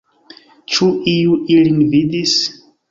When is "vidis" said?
1.95-2.37